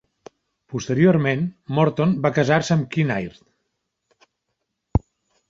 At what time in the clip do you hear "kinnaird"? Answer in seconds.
2.97-4.27